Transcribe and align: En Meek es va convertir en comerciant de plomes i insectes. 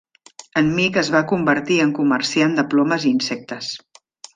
En 0.61 0.71
Meek 0.77 0.97
es 1.01 1.11
va 1.17 1.21
convertir 1.33 1.79
en 1.85 1.93
comerciant 2.01 2.59
de 2.61 2.67
plomes 2.75 3.09
i 3.11 3.17
insectes. 3.19 3.75